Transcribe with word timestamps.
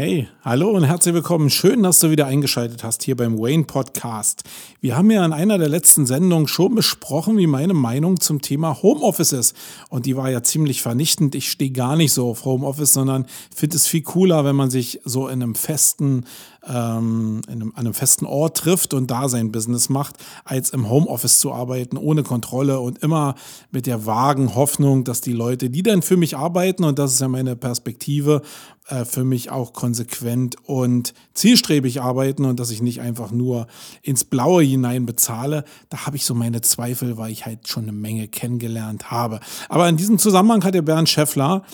Hey, 0.00 0.28
hallo 0.42 0.70
und 0.70 0.84
herzlich 0.84 1.12
willkommen. 1.12 1.50
Schön, 1.50 1.82
dass 1.82 1.98
du 1.98 2.12
wieder 2.12 2.26
eingeschaltet 2.26 2.84
hast 2.84 3.02
hier 3.02 3.16
beim 3.16 3.36
Wayne 3.36 3.64
Podcast. 3.64 4.44
Wir 4.80 4.96
haben 4.96 5.10
ja 5.10 5.24
in 5.24 5.32
einer 5.32 5.58
der 5.58 5.68
letzten 5.68 6.06
Sendungen 6.06 6.46
schon 6.46 6.76
besprochen, 6.76 7.36
wie 7.36 7.48
meine 7.48 7.74
Meinung 7.74 8.20
zum 8.20 8.40
Thema 8.40 8.80
Homeoffice 8.80 9.32
ist. 9.32 9.56
Und 9.88 10.06
die 10.06 10.16
war 10.16 10.30
ja 10.30 10.44
ziemlich 10.44 10.82
vernichtend. 10.82 11.34
Ich 11.34 11.50
stehe 11.50 11.72
gar 11.72 11.96
nicht 11.96 12.12
so 12.12 12.30
auf 12.30 12.44
Homeoffice, 12.44 12.92
sondern 12.92 13.26
finde 13.52 13.74
es 13.74 13.88
viel 13.88 14.02
cooler, 14.02 14.44
wenn 14.44 14.54
man 14.54 14.70
sich 14.70 15.00
so 15.04 15.26
in 15.26 15.42
einem 15.42 15.56
festen 15.56 16.26
ähm, 16.68 17.40
in 17.46 17.54
einem, 17.54 17.72
an 17.74 17.80
einem 17.86 17.94
festen 17.94 18.26
Ort 18.26 18.58
trifft 18.58 18.94
und 18.94 19.10
da 19.10 19.28
sein 19.28 19.50
Business 19.50 19.88
macht, 19.88 20.16
als 20.44 20.70
im 20.70 20.88
Homeoffice 20.88 21.40
zu 21.40 21.52
arbeiten, 21.52 21.96
ohne 21.96 22.22
Kontrolle 22.22 22.80
und 22.80 22.98
immer 22.98 23.34
mit 23.70 23.86
der 23.86 24.06
vagen 24.06 24.54
Hoffnung, 24.54 25.04
dass 25.04 25.20
die 25.20 25.32
Leute, 25.32 25.70
die 25.70 25.82
dann 25.82 26.02
für 26.02 26.16
mich 26.16 26.36
arbeiten, 26.36 26.84
und 26.84 26.98
das 26.98 27.12
ist 27.12 27.20
ja 27.20 27.28
meine 27.28 27.56
Perspektive, 27.56 28.42
äh, 28.88 29.04
für 29.04 29.24
mich 29.24 29.50
auch 29.50 29.72
konsequent 29.72 30.56
und 30.64 31.14
zielstrebig 31.34 32.00
arbeiten 32.00 32.44
und 32.44 32.60
dass 32.60 32.70
ich 32.70 32.82
nicht 32.82 33.00
einfach 33.00 33.30
nur 33.30 33.66
ins 34.02 34.24
Blaue 34.24 34.62
hinein 34.62 35.06
bezahle, 35.06 35.64
da 35.88 36.06
habe 36.06 36.16
ich 36.16 36.24
so 36.24 36.34
meine 36.34 36.60
Zweifel, 36.60 37.16
weil 37.16 37.30
ich 37.30 37.46
halt 37.46 37.68
schon 37.68 37.84
eine 37.84 37.92
Menge 37.92 38.28
kennengelernt 38.28 39.10
habe. 39.10 39.40
Aber 39.68 39.88
in 39.88 39.96
diesem 39.96 40.18
Zusammenhang 40.18 40.64
hat 40.64 40.74
der 40.74 40.82
Bernd 40.82 41.08
Scheffler 41.08 41.64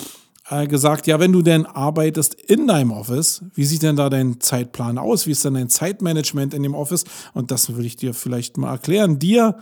äh, 0.51 0.66
gesagt, 0.66 1.07
ja, 1.07 1.21
wenn 1.21 1.33
du 1.33 1.43
denn 1.43 1.66
arbeitest 1.66 2.34
in 2.34 2.66
deinem 2.66 2.91
Office, 2.91 3.43
wie 3.55 3.65
sieht 3.65 3.83
denn 3.83 3.97
da 3.97 4.11
dein 4.11 4.41
Zeitplan 4.41 4.98
aus? 4.98 5.27
Wie 5.27 5.30
ist 5.30 5.45
denn 5.45 5.55
dein 5.55 5.69
Zeitmanagement 5.69 6.55
in 6.55 6.62
dem 6.62 6.75
Office? 6.75 7.05
Und 7.33 7.51
das 7.51 7.77
will 7.77 7.85
ich 7.85 7.97
dir 7.97 8.15
vielleicht 8.15 8.59
mal 8.59 8.73
erklären. 8.73 9.19
Dir, 9.19 9.59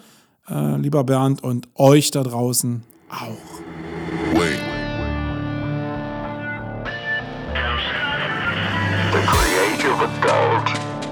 äh, 0.49 0.77
lieber 0.77 1.05
Bernd, 1.05 1.43
und 1.45 1.69
euch 1.77 2.11
da 2.11 2.23
draußen 2.23 2.83
auch. 3.11 4.39
Wait. 4.39 4.59
The 9.13 9.21
creative 9.27 10.01
adult 10.01 10.69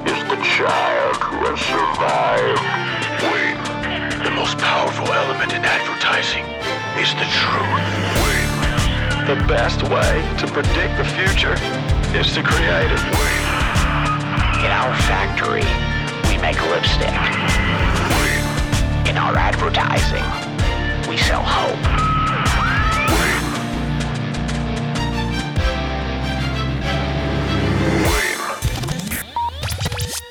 is 0.07 0.19
the 0.31 0.37
child 0.43 1.17
who 1.21 1.37
has 1.47 1.61
survived. 1.61 2.61
The 4.25 4.31
most 4.31 4.59
powerful 4.59 5.07
element 5.13 5.53
in 5.53 5.65
advertising 5.65 6.45
is 7.01 7.11
the 7.13 7.27
truth. 7.33 8.40
Wait. 9.31 9.39
The 9.39 9.47
best 9.47 9.83
way 9.85 10.25
to 10.39 10.47
predict 10.47 10.97
the 10.97 11.05
future 11.05 11.55
is 12.19 12.33
to 12.35 12.43
create 12.43 12.91
it. 12.91 13.01
In 14.59 14.71
our 14.73 14.95
factory, 15.03 15.63
we 16.29 16.37
make 16.39 16.61
lipstick. 16.69 17.15
In 19.09 19.17
our 19.17 19.37
advertising, 19.37 20.25
we 21.09 21.17
sell 21.17 21.43
hope. 21.43 21.79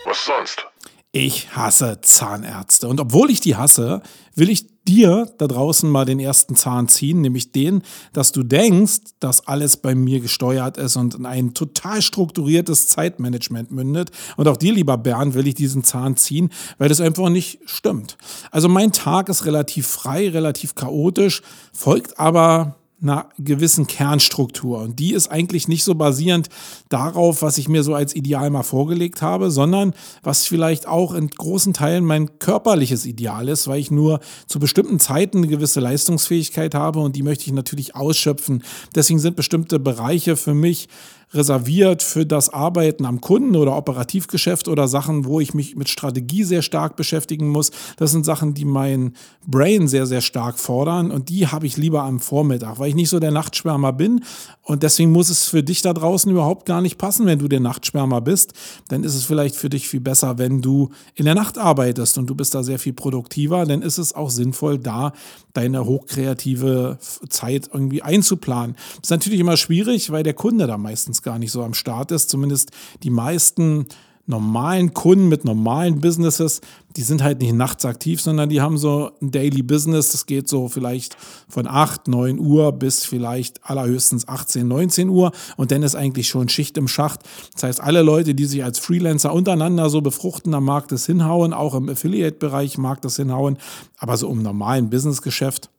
Was 0.06 0.26
sonst? 0.26 0.66
Ich 1.12 1.56
hasse 1.56 2.02
Zahnärzte. 2.02 2.88
Und 2.88 3.00
obwohl 3.00 3.32
ich 3.32 3.40
die 3.40 3.56
hasse, 3.56 4.02
will 4.36 4.50
ich 4.50 4.66
dir 4.88 5.32
da 5.38 5.48
draußen 5.48 5.90
mal 5.90 6.06
den 6.06 6.20
ersten 6.20 6.56
Zahn 6.56 6.88
ziehen, 6.88 7.22
nämlich 7.22 7.52
den, 7.52 7.84
dass 8.14 8.32
du 8.32 8.44
denkst, 8.44 9.02
dass 9.20 9.48
alles 9.48 9.78
bei 9.78 9.94
mir 9.94 10.20
gesteuert 10.20 10.78
ist 10.78 10.96
und 10.96 11.16
in 11.16 11.26
ein 11.26 11.54
total 11.54 12.02
strukturiertes 12.02 12.88
Zeitmanagement 12.88 13.72
mündet. 13.72 14.12
Und 14.38 14.48
auch 14.48 14.58
dir, 14.58 14.74
lieber 14.74 14.98
Bernd, 14.98 15.36
will 15.36 15.48
ich 15.48 15.56
diesen 15.56 15.84
Zahn 15.84 16.18
ziehen, 16.18 16.50
weil 16.78 16.90
das 16.90 17.02
einfach 17.02 17.30
nicht 17.30 17.60
stimmt. 17.66 18.18
Also 18.52 18.68
mein 18.70 18.92
Tag 18.92 19.30
ist 19.30 19.46
relativ 19.46 19.88
frei, 19.88 20.30
relativ 20.30 20.76
chaotisch, 20.76 21.42
folgt 21.74 22.20
aber 22.20 22.79
einer 23.02 23.30
gewissen 23.38 23.88
Kernstruktur. 23.88 24.80
Und 24.80 25.00
die 25.00 25.14
ist 25.14 25.30
eigentlich 25.30 25.68
nicht 25.68 25.84
so 25.84 25.96
basierend 25.96 26.50
darauf, 26.90 27.42
was 27.42 27.58
ich 27.58 27.70
mir 27.70 27.84
so 27.84 27.96
als 27.96 28.16
Ideal 28.16 28.50
mal 28.50 28.64
vorgelegt 28.64 29.22
habe, 29.22 29.52
sondern 29.52 29.94
was 30.24 30.46
vielleicht 30.46 30.88
auch 30.88 31.14
in 31.14 31.30
großen 31.30 31.74
Teilen 31.74 32.04
mein 32.04 32.40
körperliches 32.40 33.06
Ideal 33.06 33.48
ist, 33.48 33.68
weil 33.68 33.80
ich 33.80 33.92
nur 33.92 34.20
zu 34.48 34.60
bestimmten 34.60 35.00
Zeiten 35.00 35.38
eine 35.38 35.48
gewisse 35.48 35.80
Leistungsfähigkeit 35.80 36.76
habe 36.76 37.00
und 37.00 37.16
die 37.16 37.24
möchte 37.24 37.46
ich 37.46 37.54
natürlich 37.54 37.96
ausschöpfen. 37.96 38.64
Deswegen 38.96 39.20
sind 39.20 39.36
bestimmte 39.36 39.80
Bereiche 39.80 40.36
für 40.36 40.54
mich 40.54 40.90
reserviert 41.34 42.04
für 42.04 42.26
das 42.26 42.50
Arbeiten 42.50 43.06
am 43.06 43.22
Kunden 43.22 43.56
oder 43.56 43.76
Operativgeschäft 43.76 44.68
oder 44.68 44.88
Sachen, 44.88 45.26
wo 45.26 45.40
ich 45.40 45.54
mich 45.54 45.76
mit 45.76 45.90
Strategie 45.90 46.44
sehr 46.44 46.62
stark 46.62 46.96
beschäftigen 46.96 47.50
muss. 47.50 47.72
Das 47.98 48.12
sind 48.12 48.26
Sachen, 48.26 48.54
die 48.54 48.66
mein 48.66 49.14
Brain 49.46 49.88
sehr, 49.88 50.06
sehr 50.06 50.22
stark 50.22 50.60
fordern 50.60 51.12
und 51.12 51.30
die 51.30 51.48
habe 51.48 51.68
ich 51.68 51.78
lieber 51.78 52.04
am 52.04 52.20
Vormittag, 52.20 52.80
weil 52.80 52.90
ich 52.90 52.96
nicht 52.96 53.10
so 53.10 53.20
der 53.20 53.32
Nachtschwärmer 53.32 53.94
bin 53.94 54.24
und 54.70 54.84
deswegen 54.84 55.12
muss 55.12 55.30
es 55.30 55.48
für 55.48 55.64
dich 55.64 55.82
da 55.82 55.94
draußen 55.94 56.32
überhaupt 56.32 56.68
gar 56.68 56.80
nicht 56.82 57.00
passen, 57.00 57.26
wenn 57.26 57.40
du 57.40 57.48
der 57.48 57.60
Nachtschwärmer 57.60 58.22
bist. 58.22 58.54
Dann 58.90 59.04
ist 59.04 59.16
es 59.16 59.24
vielleicht 59.24 59.56
für 59.56 59.68
dich 59.68 59.90
viel 59.90 60.00
besser, 60.00 60.38
wenn 60.38 60.62
du 60.62 60.92
in 61.16 61.26
der 61.26 61.34
Nacht 61.34 61.58
arbeitest 61.58 62.20
und 62.20 62.28
du 62.28 62.36
bist 62.36 62.54
da 62.54 62.62
sehr 62.62 62.78
viel 62.78 62.94
produktiver. 62.94 63.66
Dann 63.66 63.82
ist 63.82 63.98
es 63.98 64.14
auch 64.14 64.30
sinnvoll, 64.30 64.78
da 64.78 65.14
deine 65.54 65.86
hochkreative 65.86 67.00
Zeit 67.30 67.70
irgendwie 67.74 68.04
einzuplanen. 68.04 68.76
Das 68.76 69.06
ist 69.06 69.10
natürlich 69.10 69.40
immer 69.40 69.58
schwierig, 69.58 70.12
weil 70.12 70.22
der 70.22 70.36
Kunde 70.36 70.68
da 70.68 70.78
meistens 70.78 71.19
meistens 71.20 71.24
gar 71.24 71.40
nicht 71.40 71.52
so 71.52 71.64
am 71.64 71.74
Start 71.74 72.12
ist. 72.12 72.30
Zumindest 72.30 72.72
die 73.04 73.10
meisten 73.10 73.86
normalen 74.26 74.94
Kunden 74.94 75.28
mit 75.28 75.44
normalen 75.44 76.02
Businesses, 76.02 76.62
die 76.96 77.02
sind 77.02 77.24
halt 77.24 77.42
nicht 77.42 77.54
nachts 77.54 77.84
aktiv, 77.84 78.22
sondern 78.22 78.50
die 78.50 78.62
haben 78.62 78.78
so 78.78 79.10
ein 79.22 79.32
Daily 79.32 79.64
Business. 79.64 80.12
Das 80.12 80.28
geht 80.28 80.48
so 80.48 80.68
vielleicht 80.68 81.18
von 81.48 81.66
8, 81.66 82.08
9 82.08 82.40
Uhr 82.40 82.72
bis 82.72 83.06
vielleicht 83.06 83.60
allerhöchstens 83.64 84.28
18, 84.28 84.68
19 84.68 85.10
Uhr. 85.10 85.32
Und 85.58 85.72
dann 85.72 85.82
ist 85.82 85.96
eigentlich 85.96 86.30
schon 86.30 86.48
Schicht 86.48 86.78
im 86.78 86.88
Schacht. 86.88 87.22
Das 87.56 87.64
heißt, 87.64 87.82
alle 87.82 88.04
Leute, 88.04 88.36
die 88.36 88.46
sich 88.46 88.64
als 88.64 88.78
Freelancer 88.78 89.34
untereinander 89.34 89.90
so 89.90 90.02
befruchten, 90.02 90.52
da 90.52 90.60
mag 90.60 90.88
das 90.90 91.08
hinhauen. 91.08 91.52
Auch 91.52 91.74
im 91.74 91.90
Affiliate-Bereich 91.90 92.78
mag 92.78 93.02
das 93.02 93.16
hinhauen. 93.16 93.58
Aber 93.98 94.16
so 94.16 94.30
im 94.30 94.44
normalen 94.44 94.92
Businessgeschäft, 94.92 95.72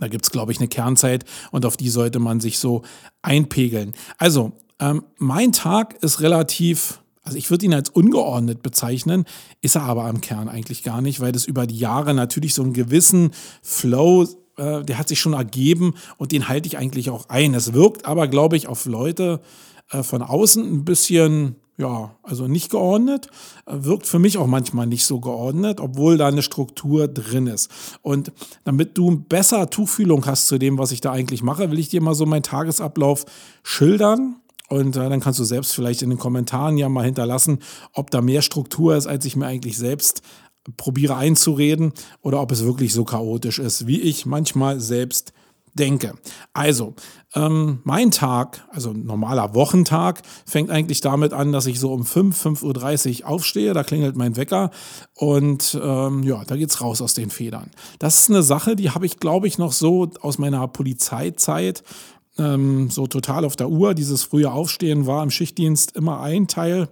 da 0.00 0.08
gibt 0.08 0.24
es, 0.24 0.30
glaube 0.30 0.52
ich, 0.52 0.58
eine 0.58 0.68
Kernzeit 0.68 1.24
und 1.50 1.66
auf 1.66 1.76
die 1.76 1.88
sollte 1.88 2.18
man 2.18 2.40
sich 2.40 2.58
so 2.58 2.82
einpegeln. 3.22 3.94
Also, 4.18 4.52
ähm, 4.78 5.04
mein 5.18 5.52
Tag 5.52 6.02
ist 6.02 6.20
relativ, 6.20 7.00
also 7.22 7.38
ich 7.38 7.50
würde 7.50 7.64
ihn 7.64 7.74
als 7.74 7.88
ungeordnet 7.88 8.62
bezeichnen, 8.62 9.24
ist 9.62 9.76
er 9.76 9.82
aber 9.82 10.04
am 10.04 10.20
Kern 10.20 10.48
eigentlich 10.48 10.82
gar 10.82 11.00
nicht, 11.00 11.20
weil 11.20 11.32
das 11.32 11.46
über 11.46 11.66
die 11.66 11.78
Jahre 11.78 12.14
natürlich 12.14 12.54
so 12.54 12.62
einen 12.62 12.74
gewissen 12.74 13.30
Flow 13.62 14.26
äh, 14.56 14.82
der 14.84 14.98
hat 14.98 15.08
sich 15.08 15.20
schon 15.20 15.34
ergeben 15.34 15.94
und 16.16 16.32
den 16.32 16.48
halte 16.48 16.66
ich 16.66 16.78
eigentlich 16.78 17.10
auch 17.10 17.28
ein. 17.28 17.54
Es 17.54 17.72
wirkt 17.72 18.06
aber, 18.06 18.26
glaube 18.26 18.56
ich, 18.56 18.68
auf 18.68 18.86
Leute 18.86 19.40
äh, 19.90 20.02
von 20.02 20.22
außen 20.22 20.64
ein 20.64 20.84
bisschen 20.84 21.56
ja, 21.78 22.16
also 22.22 22.48
nicht 22.48 22.70
geordnet, 22.70 23.28
wirkt 23.66 24.06
für 24.06 24.18
mich 24.18 24.38
auch 24.38 24.46
manchmal 24.46 24.86
nicht 24.86 25.04
so 25.04 25.20
geordnet, 25.20 25.80
obwohl 25.80 26.16
da 26.16 26.28
eine 26.28 26.42
Struktur 26.42 27.06
drin 27.06 27.46
ist. 27.46 27.70
Und 28.02 28.32
damit 28.64 28.96
du 28.96 29.18
besser 29.28 29.68
Tuchfühlung 29.68 30.24
hast 30.26 30.48
zu 30.48 30.58
dem, 30.58 30.78
was 30.78 30.92
ich 30.92 31.00
da 31.00 31.12
eigentlich 31.12 31.42
mache, 31.42 31.70
will 31.70 31.78
ich 31.78 31.88
dir 31.88 32.00
mal 32.00 32.14
so 32.14 32.24
meinen 32.24 32.42
Tagesablauf 32.42 33.26
schildern. 33.62 34.36
Und 34.68 34.96
äh, 34.96 35.08
dann 35.08 35.20
kannst 35.20 35.38
du 35.38 35.44
selbst 35.44 35.74
vielleicht 35.74 36.02
in 36.02 36.10
den 36.10 36.18
Kommentaren 36.18 36.78
ja 36.78 36.88
mal 36.88 37.04
hinterlassen, 37.04 37.60
ob 37.92 38.10
da 38.10 38.20
mehr 38.20 38.42
Struktur 38.42 38.96
ist, 38.96 39.06
als 39.06 39.24
ich 39.24 39.36
mir 39.36 39.46
eigentlich 39.46 39.76
selbst 39.76 40.22
probiere 40.76 41.16
einzureden 41.16 41.92
oder 42.22 42.40
ob 42.40 42.50
es 42.50 42.64
wirklich 42.64 42.92
so 42.92 43.04
chaotisch 43.04 43.58
ist, 43.58 43.86
wie 43.86 44.00
ich 44.00 44.26
manchmal 44.26 44.80
selbst 44.80 45.32
denke. 45.78 46.14
Also, 46.52 46.94
ähm, 47.34 47.80
mein 47.84 48.10
Tag, 48.10 48.66
also 48.70 48.92
normaler 48.92 49.54
Wochentag, 49.54 50.22
fängt 50.46 50.70
eigentlich 50.70 51.00
damit 51.00 51.32
an, 51.32 51.52
dass 51.52 51.66
ich 51.66 51.78
so 51.78 51.92
um 51.92 52.04
5, 52.04 52.46
5.30 52.46 53.22
Uhr 53.22 53.28
aufstehe, 53.28 53.74
da 53.74 53.84
klingelt 53.84 54.16
mein 54.16 54.36
Wecker 54.36 54.70
und 55.14 55.78
ähm, 55.82 56.22
ja, 56.22 56.42
da 56.44 56.56
geht's 56.56 56.80
raus 56.80 57.00
aus 57.02 57.14
den 57.14 57.30
Federn. 57.30 57.70
Das 57.98 58.20
ist 58.20 58.30
eine 58.30 58.42
Sache, 58.42 58.76
die 58.76 58.90
habe 58.90 59.06
ich, 59.06 59.20
glaube 59.20 59.46
ich, 59.46 59.58
noch 59.58 59.72
so 59.72 60.10
aus 60.20 60.38
meiner 60.38 60.66
Polizeizeit 60.68 61.82
ähm, 62.38 62.90
so 62.90 63.06
total 63.06 63.44
auf 63.44 63.56
der 63.56 63.68
Uhr. 63.68 63.94
Dieses 63.94 64.22
frühe 64.22 64.50
Aufstehen 64.50 65.06
war 65.06 65.22
im 65.22 65.30
Schichtdienst 65.30 65.96
immer 65.96 66.20
ein 66.20 66.48
Teil 66.48 66.88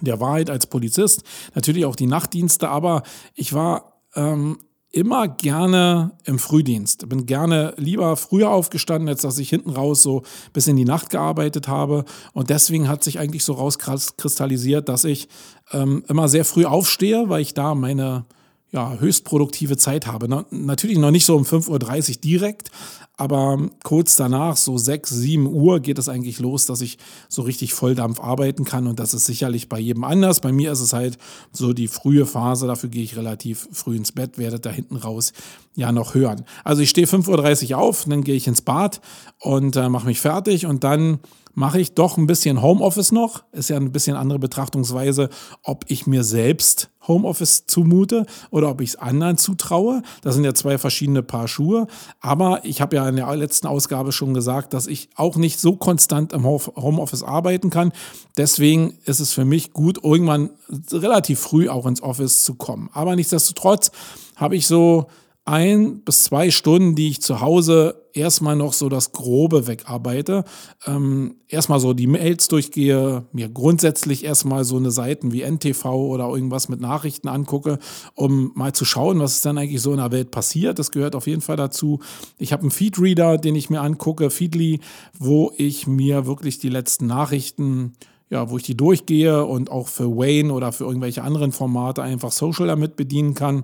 der 0.00 0.20
Wahrheit 0.20 0.50
als 0.50 0.66
Polizist. 0.66 1.22
Natürlich 1.54 1.84
auch 1.84 1.96
die 1.96 2.06
Nachtdienste, 2.06 2.68
aber 2.68 3.02
ich 3.34 3.52
war 3.52 4.02
ähm, 4.14 4.58
immer 4.96 5.28
gerne 5.28 6.12
im 6.24 6.38
Frühdienst. 6.38 7.06
Bin 7.08 7.26
gerne 7.26 7.74
lieber 7.76 8.16
früher 8.16 8.50
aufgestanden, 8.50 9.10
als 9.10 9.20
dass 9.20 9.38
ich 9.38 9.50
hinten 9.50 9.70
raus 9.70 10.02
so 10.02 10.22
bis 10.54 10.66
in 10.68 10.76
die 10.76 10.86
Nacht 10.86 11.10
gearbeitet 11.10 11.68
habe. 11.68 12.06
Und 12.32 12.48
deswegen 12.48 12.88
hat 12.88 13.04
sich 13.04 13.18
eigentlich 13.18 13.44
so 13.44 13.52
rauskristallisiert, 13.52 14.88
dass 14.88 15.04
ich 15.04 15.28
ähm, 15.72 16.02
immer 16.08 16.28
sehr 16.28 16.46
früh 16.46 16.64
aufstehe, 16.64 17.28
weil 17.28 17.42
ich 17.42 17.52
da 17.52 17.74
meine 17.74 18.24
ja, 18.72 18.98
höchst 18.98 19.24
produktive 19.24 19.76
Zeit 19.76 20.06
habe. 20.06 20.28
Na, 20.28 20.46
natürlich 20.50 20.98
noch 20.98 21.10
nicht 21.10 21.26
so 21.26 21.36
um 21.36 21.42
5.30 21.42 22.10
Uhr 22.10 22.20
direkt, 22.22 22.70
aber 23.16 23.70
kurz 23.82 24.16
danach, 24.16 24.56
so 24.56 24.76
6, 24.76 25.08
7 25.08 25.46
Uhr, 25.46 25.80
geht 25.80 25.98
es 25.98 26.08
eigentlich 26.08 26.38
los, 26.38 26.66
dass 26.66 26.82
ich 26.82 26.98
so 27.28 27.42
richtig 27.42 27.72
Volldampf 27.72 28.20
arbeiten 28.20 28.64
kann 28.64 28.86
und 28.86 29.00
das 29.00 29.14
ist 29.14 29.26
sicherlich 29.26 29.68
bei 29.68 29.78
jedem 29.78 30.04
anders. 30.04 30.40
Bei 30.40 30.52
mir 30.52 30.72
ist 30.72 30.80
es 30.80 30.92
halt 30.92 31.16
so 31.50 31.72
die 31.72 31.88
frühe 31.88 32.26
Phase, 32.26 32.66
dafür 32.66 32.90
gehe 32.90 33.02
ich 33.02 33.16
relativ 33.16 33.68
früh 33.72 33.96
ins 33.96 34.12
Bett, 34.12 34.36
werdet 34.36 34.66
da 34.66 34.70
hinten 34.70 34.96
raus 34.96 35.32
ja 35.74 35.92
noch 35.92 36.14
hören. 36.14 36.44
Also 36.64 36.82
ich 36.82 36.90
stehe 36.90 37.06
5.30 37.06 37.70
Uhr 37.70 37.78
auf, 37.78 38.04
dann 38.04 38.22
gehe 38.22 38.34
ich 38.34 38.46
ins 38.46 38.62
Bad 38.62 39.00
und 39.40 39.76
äh, 39.76 39.88
mache 39.88 40.06
mich 40.06 40.20
fertig 40.20 40.66
und 40.66 40.84
dann 40.84 41.20
mache 41.56 41.80
ich 41.80 41.94
doch 41.94 42.18
ein 42.18 42.26
bisschen 42.26 42.60
Homeoffice 42.62 43.12
noch. 43.12 43.42
Ist 43.50 43.70
ja 43.70 43.76
ein 43.76 43.90
bisschen 43.90 44.14
andere 44.14 44.38
Betrachtungsweise, 44.38 45.30
ob 45.62 45.86
ich 45.88 46.06
mir 46.06 46.22
selbst 46.22 46.90
Homeoffice 47.08 47.66
zumute 47.66 48.26
oder 48.50 48.68
ob 48.68 48.80
ich 48.82 48.90
es 48.90 48.96
anderen 48.96 49.38
zutraue. 49.38 50.02
Das 50.22 50.34
sind 50.34 50.44
ja 50.44 50.54
zwei 50.54 50.76
verschiedene 50.76 51.22
Paar 51.22 51.48
Schuhe. 51.48 51.86
Aber 52.20 52.64
ich 52.64 52.80
habe 52.80 52.96
ja 52.96 53.04
in 53.08 53.16
der 53.16 53.34
letzten 53.36 53.66
Ausgabe 53.66 54.12
schon 54.12 54.34
gesagt, 54.34 54.72
dass 54.72 54.86
ich 54.86 55.08
auch 55.16 55.36
nicht 55.36 55.58
so 55.58 55.76
konstant 55.76 56.32
im 56.32 56.44
Homeoffice 56.44 57.22
arbeiten 57.22 57.70
kann. 57.70 57.92
Deswegen 58.36 58.98
ist 59.04 59.20
es 59.20 59.32
für 59.32 59.44
mich 59.44 59.72
gut, 59.72 60.02
irgendwann 60.02 60.50
relativ 60.92 61.40
früh 61.40 61.68
auch 61.68 61.86
ins 61.86 62.02
Office 62.02 62.42
zu 62.44 62.54
kommen. 62.54 62.90
Aber 62.92 63.16
nichtsdestotrotz 63.16 63.90
habe 64.36 64.56
ich 64.56 64.66
so 64.66 65.06
ein 65.46 66.00
bis 66.00 66.24
zwei 66.24 66.50
Stunden, 66.50 66.96
die 66.96 67.08
ich 67.08 67.22
zu 67.22 67.40
Hause 67.40 68.02
erstmal 68.12 68.56
noch 68.56 68.72
so 68.72 68.88
das 68.88 69.12
Grobe 69.12 69.68
wegarbeite. 69.68 70.44
Ähm, 70.86 71.36
erstmal 71.46 71.78
so 71.78 71.94
die 71.94 72.08
Mails 72.08 72.48
durchgehe, 72.48 73.24
mir 73.30 73.48
grundsätzlich 73.48 74.24
erstmal 74.24 74.64
so 74.64 74.76
eine 74.76 74.90
Seiten 74.90 75.32
wie 75.32 75.42
NTV 75.42 75.84
oder 75.84 76.28
irgendwas 76.28 76.68
mit 76.68 76.80
Nachrichten 76.80 77.28
angucke, 77.28 77.78
um 78.14 78.50
mal 78.56 78.72
zu 78.72 78.84
schauen, 78.84 79.20
was 79.20 79.36
ist 79.36 79.46
dann 79.46 79.56
eigentlich 79.56 79.80
so 79.80 79.92
in 79.92 79.98
der 79.98 80.10
Welt 80.10 80.32
passiert. 80.32 80.80
Das 80.80 80.90
gehört 80.90 81.14
auf 81.14 81.28
jeden 81.28 81.42
Fall 81.42 81.56
dazu. 81.56 82.00
Ich 82.38 82.52
habe 82.52 82.62
einen 82.62 82.72
Feedreader, 82.72 83.38
den 83.38 83.54
ich 83.54 83.70
mir 83.70 83.82
angucke, 83.82 84.30
Feedly, 84.30 84.80
wo 85.16 85.52
ich 85.56 85.86
mir 85.86 86.26
wirklich 86.26 86.58
die 86.58 86.70
letzten 86.70 87.06
Nachrichten 87.06 87.92
ja, 88.28 88.50
wo 88.50 88.56
ich 88.56 88.64
die 88.64 88.76
durchgehe 88.76 89.44
und 89.44 89.70
auch 89.70 89.86
für 89.86 90.16
Wayne 90.16 90.52
oder 90.52 90.72
für 90.72 90.82
irgendwelche 90.82 91.22
anderen 91.22 91.52
Formate 91.52 92.02
einfach 92.02 92.32
Social 92.32 92.66
damit 92.66 92.96
bedienen 92.96 93.34
kann. 93.34 93.62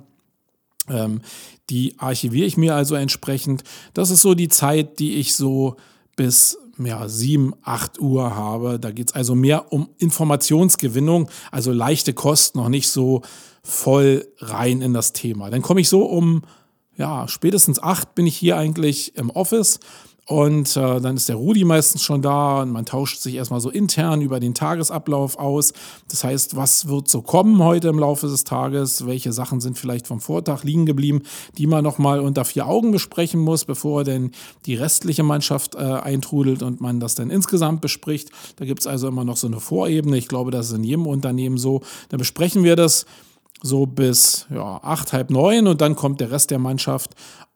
Ähm, 0.88 1.20
die 1.70 1.98
archiviere 1.98 2.46
ich 2.46 2.56
mir 2.56 2.74
also 2.74 2.94
entsprechend. 2.94 3.62
Das 3.94 4.10
ist 4.10 4.22
so 4.22 4.34
die 4.34 4.48
Zeit, 4.48 4.98
die 4.98 5.14
ich 5.14 5.34
so 5.34 5.76
bis 6.16 6.58
ja, 6.78 7.08
7, 7.08 7.54
8 7.62 8.00
Uhr 8.00 8.34
habe. 8.34 8.78
Da 8.78 8.90
geht 8.90 9.08
es 9.08 9.14
also 9.14 9.34
mehr 9.34 9.72
um 9.72 9.90
Informationsgewinnung, 9.98 11.28
also 11.50 11.72
leichte 11.72 12.14
Kosten, 12.14 12.58
noch 12.58 12.68
nicht 12.68 12.88
so 12.88 13.22
voll 13.62 14.26
rein 14.38 14.82
in 14.82 14.92
das 14.92 15.12
Thema. 15.12 15.50
Dann 15.50 15.62
komme 15.62 15.80
ich 15.80 15.88
so 15.88 16.04
um, 16.04 16.42
ja, 16.96 17.28
spätestens 17.28 17.82
8 17.82 18.14
bin 18.14 18.26
ich 18.26 18.36
hier 18.36 18.56
eigentlich 18.56 19.16
im 19.16 19.30
Office 19.30 19.80
und 20.32 20.78
äh, 20.78 20.98
dann 20.98 21.16
ist 21.16 21.28
der 21.28 21.36
Rudi 21.36 21.62
meistens 21.64 22.02
schon 22.02 22.22
da 22.22 22.62
und 22.62 22.70
man 22.70 22.86
tauscht 22.86 23.20
sich 23.20 23.34
erstmal 23.34 23.60
so 23.60 23.68
intern 23.68 24.22
über 24.22 24.40
den 24.40 24.54
Tagesablauf 24.54 25.38
aus. 25.38 25.74
Das 26.08 26.24
heißt, 26.24 26.56
was 26.56 26.88
wird 26.88 27.06
so 27.08 27.20
kommen 27.20 27.62
heute 27.62 27.88
im 27.88 27.98
Laufe 27.98 28.28
des 28.28 28.44
Tages? 28.44 29.04
Welche 29.04 29.34
Sachen 29.34 29.60
sind 29.60 29.78
vielleicht 29.78 30.06
vom 30.06 30.20
Vortag 30.20 30.64
liegen 30.64 30.86
geblieben, 30.86 31.20
die 31.58 31.66
man 31.66 31.84
nochmal 31.84 32.20
unter 32.20 32.46
vier 32.46 32.66
Augen 32.66 32.92
besprechen 32.92 33.40
muss, 33.40 33.66
bevor 33.66 34.04
denn 34.04 34.30
die 34.64 34.74
restliche 34.74 35.22
Mannschaft 35.22 35.74
äh, 35.74 35.80
eintrudelt 35.80 36.62
und 36.62 36.80
man 36.80 36.98
das 36.98 37.14
dann 37.14 37.28
insgesamt 37.28 37.82
bespricht. 37.82 38.30
Da 38.56 38.64
gibt 38.64 38.80
es 38.80 38.86
also 38.86 39.08
immer 39.08 39.24
noch 39.24 39.36
so 39.36 39.48
eine 39.48 39.60
Vorebene. 39.60 40.16
Ich 40.16 40.28
glaube, 40.28 40.50
das 40.50 40.68
ist 40.68 40.72
in 40.72 40.84
jedem 40.84 41.06
Unternehmen 41.06 41.58
so. 41.58 41.82
Dann 42.08 42.16
besprechen 42.16 42.64
wir 42.64 42.74
das 42.74 43.04
so 43.62 43.86
bis 43.86 44.46
ja, 44.50 44.80
acht, 44.82 45.12
halb 45.12 45.30
neun 45.30 45.66
und 45.66 45.80
dann 45.80 45.94
kommt 45.94 46.20
der 46.20 46.30
Rest 46.30 46.50
der 46.50 46.58
Mannschaft 46.58 47.10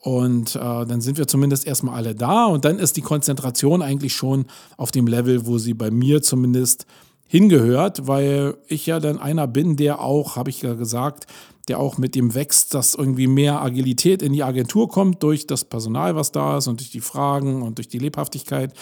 und 0.06 0.54
äh, 0.54 0.60
dann 0.60 1.00
sind 1.00 1.18
wir 1.18 1.26
zumindest 1.26 1.66
erstmal 1.66 1.96
alle 1.96 2.14
da 2.14 2.44
und 2.44 2.64
dann 2.64 2.78
ist 2.78 2.96
die 2.96 3.02
Konzentration 3.02 3.82
eigentlich 3.82 4.14
schon 4.14 4.44
auf 4.76 4.92
dem 4.92 5.08
Level, 5.08 5.48
wo 5.48 5.58
sie 5.58 5.74
bei 5.74 5.90
mir 5.90 6.22
zumindest 6.22 6.86
hingehört, 7.26 8.06
weil 8.06 8.56
ich 8.68 8.86
ja 8.86 9.00
dann 9.00 9.18
einer 9.18 9.48
bin, 9.48 9.74
der 9.74 10.00
auch, 10.00 10.36
habe 10.36 10.48
ich 10.48 10.62
ja 10.62 10.74
gesagt, 10.74 11.26
der 11.66 11.80
auch 11.80 11.98
mit 11.98 12.14
dem 12.14 12.36
wächst, 12.36 12.72
dass 12.72 12.94
irgendwie 12.94 13.26
mehr 13.26 13.60
Agilität 13.60 14.22
in 14.22 14.32
die 14.32 14.44
Agentur 14.44 14.88
kommt 14.88 15.24
durch 15.24 15.48
das 15.48 15.64
Personal, 15.64 16.14
was 16.14 16.30
da 16.30 16.58
ist 16.58 16.68
und 16.68 16.78
durch 16.78 16.92
die 16.92 17.00
Fragen 17.00 17.62
und 17.62 17.78
durch 17.78 17.88
die 17.88 17.98
Lebhaftigkeit, 17.98 18.74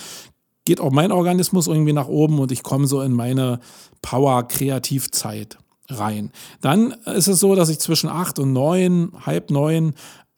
geht 0.66 0.78
auch 0.78 0.92
mein 0.92 1.10
Organismus 1.10 1.68
irgendwie 1.68 1.94
nach 1.94 2.08
oben 2.08 2.38
und 2.38 2.52
ich 2.52 2.62
komme 2.62 2.86
so 2.86 3.00
in 3.00 3.12
meine 3.12 3.60
Power-Kreativzeit 4.02 5.56
rein. 5.88 6.32
Dann 6.60 6.92
ist 7.06 7.28
es 7.28 7.40
so, 7.40 7.54
dass 7.54 7.70
ich 7.70 7.78
zwischen 7.78 8.10
acht 8.10 8.38
und 8.38 8.52
neun, 8.52 9.12
halb 9.24 9.50
neun 9.50 9.94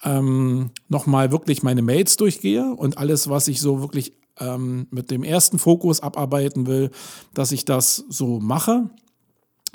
ähm, 0.06 0.70
nochmal 0.88 1.32
wirklich 1.32 1.62
meine 1.62 1.82
Mails 1.82 2.16
durchgehe 2.16 2.64
und 2.64 2.96
alles, 2.96 3.28
was 3.28 3.48
ich 3.48 3.60
so 3.60 3.80
wirklich 3.80 4.14
ähm, 4.38 4.86
mit 4.90 5.10
dem 5.10 5.24
ersten 5.24 5.58
Fokus 5.58 6.00
abarbeiten 6.00 6.66
will, 6.66 6.90
dass 7.34 7.52
ich 7.52 7.64
das 7.64 8.04
so 8.08 8.38
mache. 8.38 8.88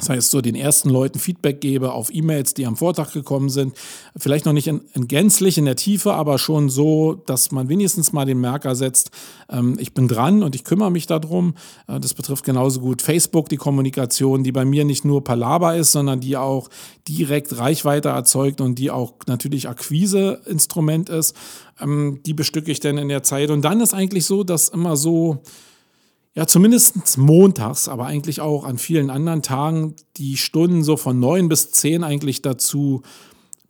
Das 0.02 0.10
heißt, 0.10 0.32
so 0.32 0.42
den 0.42 0.56
ersten 0.56 0.90
Leuten 0.90 1.20
Feedback 1.20 1.62
gebe 1.62 1.92
auf 1.92 2.12
E-Mails, 2.12 2.56
die 2.56 2.66
am 2.66 2.76
Vortag 2.76 3.14
gekommen 3.14 3.50
sind. 3.50 3.76
Vielleicht 4.18 4.46
noch 4.46 4.54
nicht 4.54 4.66
in, 4.66 4.82
in, 4.96 5.08
gänzlich 5.08 5.60
in 5.60 5.66
der 5.66 5.76
Tiefe, 5.76 6.16
aber 6.16 6.40
schon 6.40 6.70
so, 6.70 7.22
dass 7.28 7.52
man 7.52 7.70
wenigstens 7.70 8.12
mal 8.12 8.26
den 8.26 8.42
Merker 8.42 8.74
setzt, 8.76 9.12
ähm, 9.48 9.78
ich 9.80 9.94
bin 9.94 10.08
dran 10.08 10.42
und 10.42 10.56
ich 10.56 10.64
kümmere 10.64 10.90
mich 10.90 11.06
darum. 11.06 11.54
Äh, 11.88 12.00
das 12.00 12.16
betrifft 12.16 12.46
genauso 12.46 12.80
gut 12.80 13.04
Facebook, 13.04 13.48
die 13.50 13.58
Kommunikation, 13.58 14.44
die 14.44 14.52
bei 14.52 14.66
mir 14.66 14.86
nicht 14.86 15.06
nur 15.06 15.24
Palaber 15.24 15.76
ist, 15.76 15.92
sondern 15.92 16.20
die 16.20 16.36
auch 16.36 16.70
direkt 17.08 17.56
Reichweite 17.56 18.10
erzeugt 18.10 18.60
und 18.60 18.80
die 18.80 18.90
auch 18.90 19.14
natürlich 19.28 19.70
Akquiseinstrument 19.70 21.10
ist. 21.10 21.36
Ähm, 21.80 22.22
die 22.26 22.34
bestücke 22.34 22.72
ich 22.72 22.80
dann 22.80 22.98
in 22.98 23.08
der 23.08 23.22
Zeit. 23.22 23.52
Und 23.52 23.62
dann 23.62 23.82
ist 23.82 23.94
eigentlich 23.94 24.26
so, 24.26 24.44
dass 24.44 24.68
immer 24.70 24.98
so 24.98 25.44
ja, 26.34 26.48
zumindest 26.48 27.18
montags, 27.18 27.90
aber 27.90 28.06
eigentlich 28.06 28.40
auch 28.40 28.64
an 28.64 28.78
vielen 28.78 29.10
anderen 29.10 29.42
Tagen 29.42 29.96
die 30.18 30.38
Stunden 30.38 30.84
so 30.84 30.96
von 30.96 31.20
neun 31.20 31.50
bis 31.50 31.72
zehn 31.72 32.04
eigentlich 32.04 32.42
dazu 32.42 33.02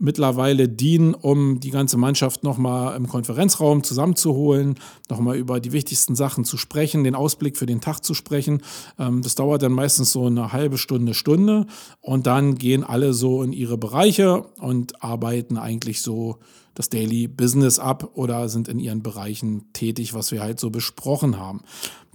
mittlerweile 0.01 0.67
dienen, 0.67 1.13
um 1.13 1.59
die 1.59 1.69
ganze 1.69 1.97
Mannschaft 1.97 2.43
nochmal 2.43 2.97
im 2.97 3.07
Konferenzraum 3.07 3.83
zusammenzuholen, 3.83 4.75
nochmal 5.09 5.37
über 5.37 5.59
die 5.59 5.71
wichtigsten 5.71 6.15
Sachen 6.15 6.43
zu 6.43 6.57
sprechen, 6.57 7.03
den 7.03 7.15
Ausblick 7.15 7.55
für 7.55 7.67
den 7.67 7.81
Tag 7.81 8.01
zu 8.01 8.13
sprechen. 8.13 8.61
Ähm, 8.97 9.21
das 9.21 9.35
dauert 9.35 9.61
dann 9.61 9.73
meistens 9.73 10.11
so 10.11 10.25
eine 10.25 10.51
halbe 10.51 10.77
Stunde, 10.77 11.13
Stunde 11.13 11.67
und 12.01 12.25
dann 12.27 12.55
gehen 12.55 12.83
alle 12.83 13.13
so 13.13 13.43
in 13.43 13.53
ihre 13.53 13.77
Bereiche 13.77 14.41
und 14.59 15.03
arbeiten 15.03 15.57
eigentlich 15.57 16.01
so 16.01 16.39
das 16.73 16.89
Daily 16.89 17.27
Business 17.27 17.79
ab 17.79 18.11
oder 18.15 18.49
sind 18.49 18.67
in 18.67 18.79
ihren 18.79 19.03
Bereichen 19.03 19.71
tätig, 19.73 20.13
was 20.13 20.31
wir 20.31 20.41
halt 20.41 20.59
so 20.59 20.69
besprochen 20.69 21.37
haben. 21.37 21.61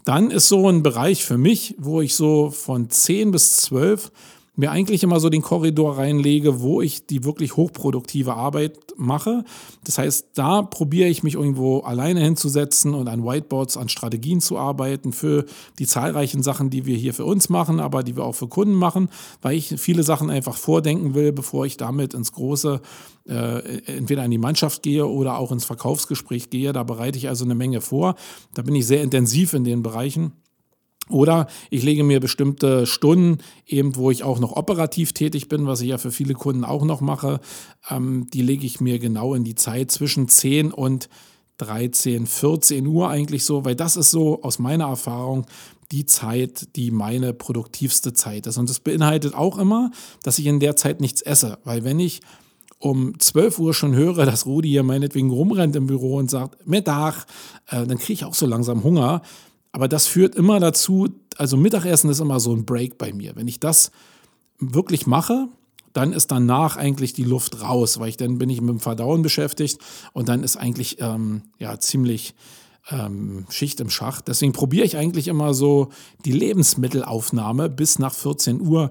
Dann 0.06 0.30
ist 0.30 0.46
so 0.46 0.68
ein 0.68 0.84
Bereich 0.84 1.24
für 1.24 1.36
mich, 1.36 1.74
wo 1.78 2.00
ich 2.00 2.14
so 2.14 2.52
von 2.52 2.88
10 2.88 3.32
bis 3.32 3.56
12 3.56 4.12
mir 4.56 4.70
eigentlich 4.70 5.02
immer 5.02 5.20
so 5.20 5.28
den 5.28 5.42
Korridor 5.42 5.98
reinlege, 5.98 6.60
wo 6.60 6.80
ich 6.80 7.06
die 7.06 7.24
wirklich 7.24 7.56
hochproduktive 7.56 8.34
Arbeit 8.34 8.78
mache. 8.96 9.44
Das 9.84 9.98
heißt, 9.98 10.28
da 10.34 10.62
probiere 10.62 11.08
ich 11.08 11.22
mich 11.22 11.34
irgendwo 11.34 11.80
alleine 11.80 12.20
hinzusetzen 12.20 12.94
und 12.94 13.06
an 13.08 13.24
Whiteboards, 13.24 13.76
an 13.76 13.90
Strategien 13.90 14.40
zu 14.40 14.56
arbeiten 14.56 15.12
für 15.12 15.44
die 15.78 15.86
zahlreichen 15.86 16.42
Sachen, 16.42 16.70
die 16.70 16.86
wir 16.86 16.96
hier 16.96 17.12
für 17.12 17.26
uns 17.26 17.50
machen, 17.50 17.80
aber 17.80 18.02
die 18.02 18.16
wir 18.16 18.24
auch 18.24 18.34
für 18.34 18.48
Kunden 18.48 18.74
machen, 18.74 19.10
weil 19.42 19.56
ich 19.56 19.74
viele 19.76 20.02
Sachen 20.02 20.30
einfach 20.30 20.56
vordenken 20.56 21.14
will, 21.14 21.32
bevor 21.32 21.66
ich 21.66 21.76
damit 21.76 22.14
ins 22.14 22.32
große 22.32 22.80
äh, 23.28 23.58
entweder 23.86 24.24
in 24.24 24.30
die 24.30 24.38
Mannschaft 24.38 24.82
gehe 24.82 25.06
oder 25.06 25.38
auch 25.38 25.52
ins 25.52 25.66
Verkaufsgespräch 25.66 26.48
gehe. 26.48 26.72
Da 26.72 26.82
bereite 26.82 27.18
ich 27.18 27.28
also 27.28 27.44
eine 27.44 27.54
Menge 27.54 27.82
vor. 27.82 28.14
Da 28.54 28.62
bin 28.62 28.74
ich 28.74 28.86
sehr 28.86 29.02
intensiv 29.02 29.52
in 29.52 29.64
den 29.64 29.82
Bereichen. 29.82 30.32
Oder 31.08 31.46
ich 31.70 31.82
lege 31.82 32.02
mir 32.02 32.18
bestimmte 32.18 32.86
Stunden, 32.86 33.38
eben 33.66 33.94
wo 33.94 34.10
ich 34.10 34.24
auch 34.24 34.40
noch 34.40 34.56
operativ 34.56 35.12
tätig 35.12 35.48
bin, 35.48 35.66
was 35.66 35.80
ich 35.80 35.88
ja 35.88 35.98
für 35.98 36.10
viele 36.10 36.34
Kunden 36.34 36.64
auch 36.64 36.84
noch 36.84 37.00
mache, 37.00 37.40
ähm, 37.88 38.26
die 38.32 38.42
lege 38.42 38.66
ich 38.66 38.80
mir 38.80 38.98
genau 38.98 39.34
in 39.34 39.44
die 39.44 39.54
Zeit 39.54 39.90
zwischen 39.90 40.28
10 40.28 40.72
und 40.72 41.08
13, 41.58 42.26
14 42.26 42.86
Uhr 42.86 43.08
eigentlich 43.08 43.44
so, 43.44 43.64
weil 43.64 43.76
das 43.76 43.96
ist 43.96 44.10
so 44.10 44.42
aus 44.42 44.58
meiner 44.58 44.88
Erfahrung 44.88 45.46
die 45.92 46.06
Zeit, 46.06 46.76
die 46.76 46.90
meine 46.90 47.32
produktivste 47.32 48.12
Zeit 48.12 48.46
ist. 48.46 48.58
Und 48.58 48.68
das 48.68 48.80
beinhaltet 48.80 49.34
auch 49.34 49.58
immer, 49.58 49.92
dass 50.22 50.38
ich 50.38 50.46
in 50.46 50.60
der 50.60 50.76
Zeit 50.76 51.00
nichts 51.00 51.22
esse, 51.22 51.58
weil 51.64 51.84
wenn 51.84 52.00
ich 52.00 52.20
um 52.78 53.18
12 53.18 53.58
Uhr 53.58 53.74
schon 53.74 53.94
höre, 53.94 54.26
dass 54.26 54.46
Rudi 54.46 54.68
hier 54.68 54.82
meinetwegen 54.82 55.30
rumrennt 55.30 55.76
im 55.76 55.86
Büro 55.86 56.16
und 56.16 56.30
sagt, 56.30 56.66
Mittag, 56.66 57.26
äh, 57.68 57.86
dann 57.86 57.98
kriege 57.98 58.12
ich 58.12 58.24
auch 58.24 58.34
so 58.34 58.46
langsam 58.46 58.84
Hunger. 58.84 59.22
Aber 59.76 59.88
das 59.88 60.06
führt 60.06 60.36
immer 60.36 60.58
dazu, 60.58 61.10
also 61.36 61.58
Mittagessen 61.58 62.08
ist 62.08 62.20
immer 62.20 62.40
so 62.40 62.50
ein 62.56 62.64
Break 62.64 62.96
bei 62.96 63.12
mir. 63.12 63.36
Wenn 63.36 63.46
ich 63.46 63.60
das 63.60 63.90
wirklich 64.58 65.06
mache, 65.06 65.48
dann 65.92 66.14
ist 66.14 66.30
danach 66.30 66.78
eigentlich 66.78 67.12
die 67.12 67.24
Luft 67.24 67.60
raus, 67.60 68.00
weil 68.00 68.08
ich 68.08 68.16
dann 68.16 68.38
bin 68.38 68.48
ich 68.48 68.62
mit 68.62 68.70
dem 68.70 68.80
Verdauen 68.80 69.20
beschäftigt 69.20 69.78
und 70.14 70.30
dann 70.30 70.42
ist 70.42 70.56
eigentlich 70.56 70.96
ähm, 71.00 71.42
ja 71.58 71.78
ziemlich 71.78 72.34
ähm, 72.90 73.44
Schicht 73.50 73.78
im 73.80 73.90
Schacht. 73.90 74.28
Deswegen 74.28 74.54
probiere 74.54 74.86
ich 74.86 74.96
eigentlich 74.96 75.28
immer 75.28 75.52
so 75.52 75.90
die 76.24 76.32
Lebensmittelaufnahme 76.32 77.68
bis 77.68 77.98
nach 77.98 78.14
14 78.14 78.62
Uhr 78.62 78.90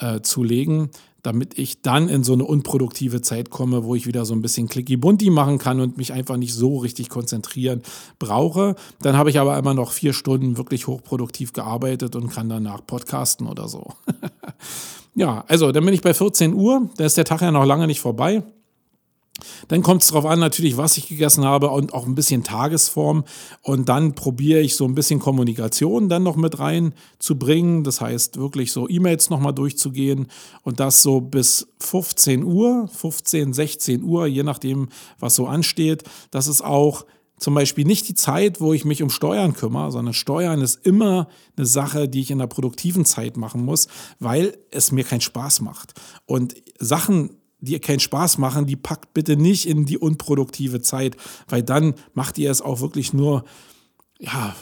äh, 0.00 0.20
zu 0.22 0.42
legen, 0.42 0.90
damit 1.24 1.58
ich 1.58 1.80
dann 1.80 2.08
in 2.08 2.22
so 2.22 2.34
eine 2.34 2.44
unproduktive 2.44 3.22
Zeit 3.22 3.48
komme, 3.48 3.84
wo 3.84 3.94
ich 3.94 4.06
wieder 4.06 4.26
so 4.26 4.34
ein 4.34 4.42
bisschen 4.42 4.68
clicky 4.68 4.98
bunti 4.98 5.30
machen 5.30 5.58
kann 5.58 5.80
und 5.80 5.96
mich 5.96 6.12
einfach 6.12 6.36
nicht 6.36 6.52
so 6.52 6.76
richtig 6.76 7.08
konzentrieren 7.08 7.82
brauche. 8.18 8.76
Dann 9.00 9.16
habe 9.16 9.30
ich 9.30 9.40
aber 9.40 9.58
immer 9.58 9.72
noch 9.72 9.90
vier 9.92 10.12
Stunden 10.12 10.58
wirklich 10.58 10.86
hochproduktiv 10.86 11.54
gearbeitet 11.54 12.14
und 12.14 12.28
kann 12.28 12.50
danach 12.50 12.86
podcasten 12.86 13.48
oder 13.48 13.68
so. 13.68 13.94
ja, 15.14 15.44
also 15.48 15.72
dann 15.72 15.84
bin 15.86 15.94
ich 15.94 16.02
bei 16.02 16.12
14 16.12 16.52
Uhr, 16.52 16.90
da 16.98 17.06
ist 17.06 17.16
der 17.16 17.24
Tag 17.24 17.40
ja 17.40 17.50
noch 17.50 17.64
lange 17.64 17.86
nicht 17.86 18.00
vorbei. 18.00 18.42
Dann 19.68 19.82
kommt 19.82 20.02
es 20.02 20.08
darauf 20.08 20.26
an, 20.26 20.38
natürlich, 20.38 20.76
was 20.76 20.96
ich 20.96 21.08
gegessen 21.08 21.44
habe 21.44 21.70
und 21.70 21.94
auch 21.94 22.06
ein 22.06 22.14
bisschen 22.14 22.44
Tagesform. 22.44 23.24
Und 23.62 23.88
dann 23.88 24.14
probiere 24.14 24.60
ich 24.60 24.76
so 24.76 24.84
ein 24.84 24.94
bisschen 24.94 25.20
Kommunikation 25.20 26.08
dann 26.08 26.22
noch 26.22 26.36
mit 26.36 26.58
reinzubringen. 26.58 27.84
Das 27.84 28.00
heißt, 28.00 28.38
wirklich 28.38 28.72
so 28.72 28.88
E-Mails 28.88 29.30
nochmal 29.30 29.54
durchzugehen 29.54 30.28
und 30.62 30.80
das 30.80 31.02
so 31.02 31.20
bis 31.20 31.68
15 31.80 32.44
Uhr, 32.44 32.88
15, 32.88 33.52
16 33.52 34.02
Uhr, 34.02 34.26
je 34.26 34.42
nachdem, 34.42 34.88
was 35.18 35.34
so 35.34 35.46
ansteht. 35.46 36.04
Das 36.30 36.46
ist 36.46 36.62
auch 36.62 37.04
zum 37.38 37.54
Beispiel 37.54 37.84
nicht 37.84 38.08
die 38.08 38.14
Zeit, 38.14 38.60
wo 38.60 38.72
ich 38.72 38.84
mich 38.84 39.02
um 39.02 39.10
Steuern 39.10 39.54
kümmere, 39.54 39.90
sondern 39.90 40.14
Steuern 40.14 40.60
ist 40.60 40.86
immer 40.86 41.28
eine 41.56 41.66
Sache, 41.66 42.08
die 42.08 42.20
ich 42.20 42.30
in 42.30 42.38
der 42.38 42.46
produktiven 42.46 43.04
Zeit 43.04 43.36
machen 43.36 43.64
muss, 43.64 43.88
weil 44.20 44.56
es 44.70 44.92
mir 44.92 45.04
keinen 45.04 45.20
Spaß 45.20 45.60
macht. 45.60 45.94
Und 46.26 46.54
Sachen 46.78 47.36
die 47.64 47.78
keinen 47.78 48.00
Spaß 48.00 48.38
machen, 48.38 48.66
die 48.66 48.76
packt 48.76 49.14
bitte 49.14 49.36
nicht 49.36 49.66
in 49.66 49.86
die 49.86 49.98
unproduktive 49.98 50.80
Zeit, 50.80 51.16
weil 51.48 51.62
dann 51.62 51.94
macht 52.14 52.38
ihr 52.38 52.50
es 52.50 52.62
auch 52.62 52.80
wirklich 52.80 53.12
nur, 53.12 53.44
ja, 54.18 54.54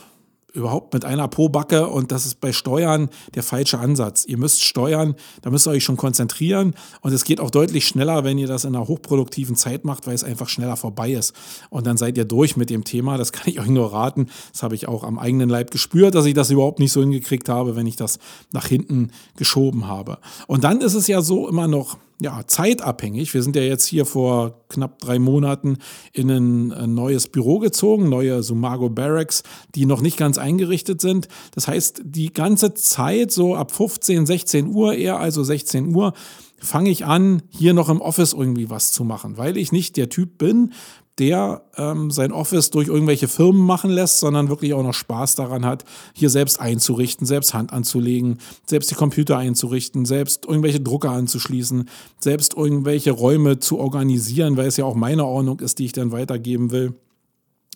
überhaupt 0.53 0.93
mit 0.93 1.05
einer 1.05 1.29
Po-Backe 1.29 1.89
und 1.89 2.13
das 2.13 2.27
ist 2.27 2.41
bei 2.41 2.53
Steuern 2.53 3.09
der 3.35 3.43
falsche 3.43 3.79
Ansatz. 3.79 4.25
Ihr 4.25 4.39
müsst 4.39 4.63
steuern, 4.63 5.15
da 5.41 5.51
müsst 5.51 5.67
ihr 5.67 5.71
euch 5.71 5.85
schon 5.85 5.97
konzentrieren 5.97 6.75
und 7.01 7.13
es 7.13 7.25
geht 7.25 7.41
auch 7.41 7.51
deutlich 7.51 7.87
schneller, 7.87 8.25
wenn 8.25 8.39
ihr 8.39 8.47
das 8.47 8.65
in 8.65 8.75
einer 8.75 8.87
hochproduktiven 8.87 9.57
Zeit 9.57 9.85
macht, 9.85 10.07
weil 10.07 10.15
es 10.15 10.25
einfach 10.25 10.49
schneller 10.49 10.77
vorbei 10.77 11.13
ist. 11.13 11.35
Und 11.71 11.87
dann 11.87 11.97
seid 11.97 12.19
ihr 12.19 12.25
durch 12.25 12.57
mit 12.57 12.71
dem 12.71 12.85
Thema. 12.85 13.17
Das 13.17 13.33
kann 13.33 13.49
ich 13.49 13.61
euch 13.61 13.69
nur 13.69 13.93
raten. 13.93 14.29
Das 14.53 14.63
habe 14.63 14.75
ich 14.75 14.89
auch 14.89 15.05
am 15.05 15.19
eigenen 15.19 15.49
Leib 15.49 15.71
gespürt, 15.71 16.15
dass 16.15 16.27
ich 16.27 16.35
das 16.35 16.51
überhaupt 16.51 16.79
nicht 16.79 16.93
so 16.93 17.01
hingekriegt 17.01 17.49
habe, 17.49 17.77
wenn 17.77 17.87
ich 17.87 17.97
das 17.97 18.19
nach 18.53 18.67
hinten 18.67 19.11
geschoben 19.37 19.87
habe. 19.87 20.19
Und 20.47 20.65
dann 20.65 20.81
ist 20.81 20.95
es 20.95 21.07
ja 21.07 21.23
so 21.23 21.49
immer 21.49 21.67
noch, 21.67 21.97
ja, 22.23 22.43
zeitabhängig. 22.47 23.35
Wir 23.35 23.43
sind 23.43 23.57
ja 23.57 23.63
jetzt 23.63 23.87
hier 23.87 24.07
vor 24.07 24.65
knapp 24.69 25.01
drei 25.01 25.19
Monaten 25.19 25.79
in 26.13 26.31
ein 26.31 26.95
neues 26.95 27.29
Büro 27.29 27.59
gezogen, 27.59 28.09
neue 28.09 28.43
Sumago 28.43 28.89
Barracks, 28.89 29.43
die 29.75 29.87
noch 29.87 30.01
nicht 30.01 30.17
ganz 30.17 30.39
eingerichtet 30.39 31.01
sind. 31.01 31.29
Das 31.55 31.69
heißt, 31.69 32.03
die 32.05 32.33
ganze 32.33 32.75
Zeit, 32.75 33.33
so 33.33 33.57
ab 33.57 33.73
15, 33.73 34.27
16 34.27 34.69
Uhr, 34.69 34.95
eher 34.95 35.19
also 35.19 35.43
16 35.43 35.95
Uhr, 35.95 36.13
fange 36.59 36.91
ich 36.91 37.05
an, 37.05 37.43
hier 37.51 37.75
noch 37.75 37.89
im 37.89 38.01
Office 38.01 38.33
irgendwie 38.33 38.71
was 38.71 38.93
zu 38.93 39.03
machen, 39.05 39.37
weil 39.37 39.57
ich 39.57 39.73
nicht 39.73 39.97
der 39.97 40.09
Typ 40.09 40.39
bin, 40.39 40.73
der 41.19 41.63
ähm, 41.77 42.11
sein 42.11 42.33
Office 42.33 42.71
durch 42.71 42.89
irgendwelche 42.89 43.29
Firmen 43.29 43.63
machen 43.63 43.91
lässt, 43.91 44.21
sondern 44.21 44.49
wirklich 44.49 44.73
auch 44.73 44.83
noch 44.83 44.95
Spaß 44.95 45.35
daran 45.35 45.65
hat, 45.65 45.85
hier 46.15 46.31
selbst 46.31 46.59
einzurichten, 46.59 47.27
selbst 47.27 47.53
Hand 47.53 47.73
anzulegen, 47.73 48.39
selbst 48.67 48.91
die 48.91 48.95
Computer 48.95 49.37
einzurichten, 49.37 50.07
selbst 50.07 50.47
irgendwelche 50.47 50.81
Drucker 50.81 51.11
anzuschließen, 51.11 51.89
selbst 52.19 52.55
irgendwelche 52.55 53.11
Räume 53.11 53.59
zu 53.59 53.79
organisieren, 53.79 54.57
weil 54.57 54.69
es 54.69 54.79
ja 54.79 54.87
auch 54.87 54.95
meine 54.95 55.27
Ordnung 55.27 55.61
ist, 55.61 55.79
die 55.79 55.85
ich 55.85 55.93
dann 55.93 56.13
weitergeben 56.13 56.71
will. 56.71 56.95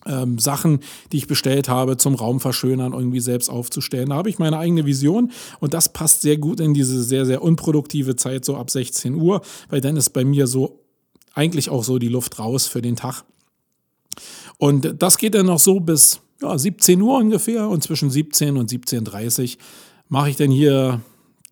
Ähm, 0.07 0.39
Sachen, 0.39 0.81
die 1.11 1.17
ich 1.17 1.27
bestellt 1.27 1.69
habe, 1.69 1.97
zum 1.97 2.15
Raum 2.15 2.39
verschönern, 2.39 2.93
irgendwie 2.93 3.21
selbst 3.21 3.51
aufzustellen. 3.51 4.11
Da 4.11 4.17
habe 4.17 4.31
ich 4.31 4.39
meine 4.39 4.57
eigene 4.57 4.87
Vision 4.87 5.33
und 5.59 5.75
das 5.75 5.93
passt 5.93 6.23
sehr 6.23 6.37
gut 6.37 6.61
in 6.61 6.75
diese 6.75 7.03
sehr, 7.03 7.27
sehr 7.27 7.43
unproduktive 7.43 8.15
Zeit, 8.15 8.45
so 8.45 8.57
ab 8.57 8.71
16 8.71 9.17
Uhr, 9.17 9.43
weil 9.69 9.81
dann 9.81 9.97
ist 9.97 10.11
bei 10.11 10.25
mir 10.25 10.47
so 10.47 10.86
eigentlich 11.37 11.71
auch 11.71 11.85
so 11.85 11.99
die 11.99 12.09
Luft 12.09 12.41
raus 12.41 12.67
für 12.67 12.83
den 12.83 12.97
Tag. 12.97 13.23
Und 14.59 15.01
das 15.01 15.19
geht 15.19 15.35
dann 15.35 15.47
noch 15.47 15.61
so 15.61 15.79
bis 15.79 16.21
ja, 16.41 16.57
17 16.59 17.01
Uhr 17.01 17.19
ungefähr 17.19 17.69
und 17.69 17.83
zwischen 17.83 18.11
17 18.11 18.57
und 18.57 18.71
17.30 18.71 19.57
Uhr 19.57 19.63
mache 20.09 20.31
ich 20.31 20.37
dann 20.37 20.51
hier 20.51 21.01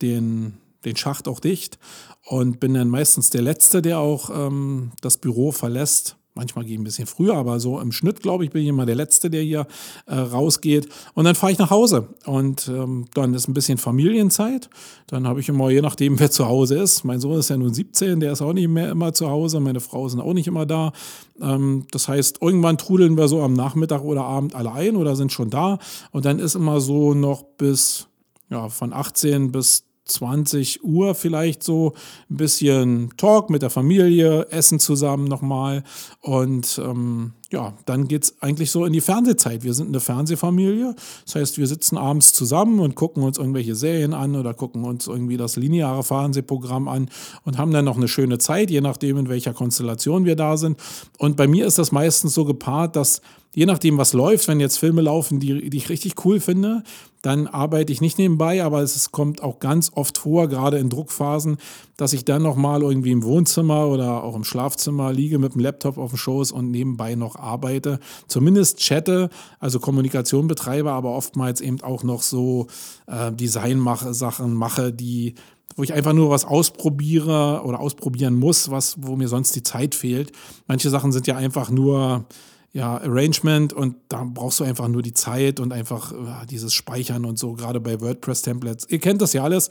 den, 0.01 0.55
den 0.85 0.97
Schacht 0.97 1.29
auch 1.29 1.39
dicht 1.39 1.79
und 2.25 2.61
bin 2.61 2.75
dann 2.75 2.89
meistens 2.89 3.31
der 3.31 3.43
Letzte, 3.43 3.83
der 3.83 3.99
auch 3.99 4.31
ähm, 4.31 4.93
das 5.03 5.19
Büro 5.19 5.53
verlässt. 5.53 6.17
Manchmal 6.37 6.65
gehe 6.65 6.75
ich 6.75 6.81
ein 6.81 6.85
bisschen 6.85 7.07
früher, 7.07 7.37
aber 7.37 7.61
so 7.61 7.79
im 7.79 7.93
Schnitt, 7.93 8.21
glaube 8.21 8.45
ich, 8.45 8.51
bin 8.51 8.63
ich 8.63 8.69
immer 8.69 8.87
der 8.87 8.97
Letzte, 8.97 9.31
der 9.31 9.43
hier 9.43 9.69
äh, 10.07 10.17
rausgeht. 10.17 10.89
Und 11.15 11.27
dann 11.27 11.37
fahre 11.37 11.53
ich 11.53 11.59
nach 11.59 11.71
Hause. 11.71 12.09
Und 12.27 12.67
ähm, 12.67 13.05
dann 13.15 13.35
ist 13.35 13.47
ein 13.47 13.55
bisschen 13.55 13.79
Familienzeit. 13.79 14.69
Dann 15.07 15.29
habe 15.29 15.39
ich 15.39 15.49
immer, 15.49 15.71
je 15.71 15.81
nachdem, 15.81 16.19
wer 16.19 16.33
zu 16.33 16.47
Hause 16.47 16.77
ist. 16.79 17.05
Mein 17.05 17.21
Sohn 17.21 17.39
ist 17.39 17.51
ja 17.51 17.57
nun 17.57 17.73
17, 17.73 18.19
der 18.19 18.33
ist 18.33 18.43
auch 18.43 18.53
nicht 18.53 18.67
mehr 18.67 18.91
immer 18.91 19.13
zu 19.13 19.31
Hause. 19.31 19.61
Meine 19.61 19.79
Frau 19.79 20.09
sind 20.09 20.21
auch 20.21 20.35
nicht 20.35 20.49
immer 20.49 20.67
da. 20.67 20.93
Ähm, 21.41 21.87
das 21.93 22.09
heißt, 22.09 22.43
irgendwann 22.43 22.79
trudeln 22.79 23.17
wir 23.17 23.29
so 23.29 23.41
am 23.41 23.53
Nachmittag 23.53 24.03
oder 24.03 24.25
Abend 24.25 24.57
alle 24.57 24.73
ein 24.73 24.97
oder 24.97 25.15
sind 25.15 25.33
schon 25.33 25.51
da. 25.51 25.79
Und 26.11 26.25
dann 26.25 26.41
ist 26.41 26.57
immer 26.57 26.81
so 26.81 27.15
noch 27.15 27.45
bis, 27.45 28.09
ja, 28.51 28.69
von 28.69 28.93
18 28.93 29.53
bis 29.53 29.85
20 30.05 30.85
Uhr 30.85 31.15
vielleicht 31.15 31.63
so 31.63 31.95
ein 32.31 32.37
bisschen 32.37 33.11
Talk 33.17 33.51
mit 33.51 33.63
der 33.63 33.71
Familie, 33.71 34.47
Essen 34.51 34.79
zusammen 34.79 35.25
nochmal 35.25 35.83
und 36.21 36.81
ähm, 36.85 37.33
ja, 37.51 37.73
dann 37.87 38.09
geht 38.09 38.25
es 38.25 38.43
eigentlich 38.43 38.73
so 38.73 38.85
in 38.85 38.93
die 38.93 39.01
Fernsehzeit. 39.01 39.63
Wir 39.63 39.75
sind 39.75 39.89
eine 39.89 40.01
Fernsehfamilie, 40.01 40.95
das 41.25 41.35
heißt, 41.37 41.59
wir 41.59 41.67
sitzen 41.67 41.97
abends 41.97 42.33
zusammen 42.33 42.81
und 42.81 42.97
gucken 42.97 43.23
uns 43.23 43.39
irgendwelche 43.39 43.77
Serien 43.77 44.13
an 44.13 44.35
oder 44.35 44.55
gucken 44.55 44.85
uns 44.85 45.07
irgendwie 45.07 45.37
das 45.37 45.57
lineare 45.57 46.03
Fernsehprogramm 46.03 46.89
an 46.89 47.09
und 47.45 47.57
haben 47.57 47.71
dann 47.71 47.85
noch 47.85 47.97
eine 47.97 48.09
schöne 48.09 48.39
Zeit, 48.39 48.71
je 48.71 48.81
nachdem, 48.81 49.19
in 49.19 49.29
welcher 49.29 49.55
Konstellation 49.55 50.25
wir 50.25 50.37
da 50.37 50.57
sind. 50.57 50.79
Und 51.19 51.37
bei 51.37 51.47
mir 51.47 51.67
ist 51.67 51.79
das 51.79 51.93
meistens 51.93 52.35
so 52.35 52.45
gepaart, 52.45 52.97
dass 52.97 53.23
je 53.55 53.67
nachdem, 53.67 53.99
was 53.99 54.13
läuft, 54.13 54.49
wenn 54.49 54.61
jetzt 54.61 54.79
Filme 54.79 55.03
laufen, 55.03 55.39
die, 55.41 55.71
die 55.71 55.77
ich 55.77 55.89
richtig 55.89 56.25
cool 56.25 56.41
finde, 56.41 56.83
dann 57.25 57.47
arbeite 57.47 57.91
ich 57.91 58.03
nicht 58.03 58.19
nebenbei, 58.19 58.63
aber 58.63 58.83
es 58.83 59.11
kommt 59.11 59.43
auch 59.43 59.59
ganz 59.59 59.91
oft 59.95 60.19
vor, 60.19 60.47
gerade 60.47 60.77
in 60.77 60.91
Druckphasen, 60.91 61.57
dass 61.97 62.13
ich 62.13 62.27
dann 62.27 62.43
nochmal 62.43 62.83
irgendwie 62.83 63.13
im 63.13 63.23
Wohnzimmer 63.23 63.87
oder 63.87 64.23
auch 64.23 64.37
im 64.37 64.45
Schlafzimmer 64.45 65.11
liege 65.11 65.39
mit 65.39 65.55
dem 65.55 65.63
Laptop 65.63 65.97
auf 65.97 66.11
dem 66.11 66.19
Schoß 66.19 66.53
und 66.53 66.71
nebenbei 66.71 67.15
noch 67.15 67.37
arbeite. 67.37 67.99
Zumindest 68.29 68.79
chatte, 68.79 69.31
also 69.59 69.81
Kommunikation 69.81 70.49
betreibe, 70.49 70.93
aber 70.93 71.13
oftmals 71.13 71.63
eben 71.63 71.81
auch 71.81 72.03
noch 72.03 72.21
so 72.21 72.67
äh, 73.07 73.33
Design-Sachen 73.33 74.53
mache, 74.53 74.93
die 74.93 75.35
wo 75.77 75.83
ich 75.83 75.93
einfach 75.93 76.13
nur 76.13 76.31
was 76.31 76.45
ausprobiere 76.45 77.63
oder 77.65 77.81
ausprobieren 77.81 78.35
muss, 78.35 78.71
was, 78.71 78.97
wo 79.01 79.17
mir 79.17 79.27
sonst 79.27 79.57
die 79.57 79.65
Zeit 79.65 79.97
fehlt. 79.97 80.31
Manche 80.69 80.89
Sachen 80.89 81.11
sind 81.11 81.27
ja 81.27 81.37
einfach 81.37 81.69
nur 81.69 82.27
ja, 82.75 83.01
Arrangement 83.01 83.73
und 83.73 83.95
da 84.09 84.25
brauchst 84.25 84.59
du 84.59 84.65
einfach 84.65 84.89
nur 84.89 85.01
die 85.01 85.15
Zeit 85.15 85.61
und 85.61 85.73
einfach 85.73 86.11
ja, 86.11 86.45
dieses 86.45 86.75
Speichern 86.75 87.25
und 87.25 87.39
so, 87.39 87.53
gerade 87.53 87.79
bei 87.79 88.01
WordPress-Templates. 88.01 88.89
Ihr 88.91 88.99
kennt 88.99 89.23
das 89.23 89.33
ja 89.33 89.45
alles, 89.45 89.69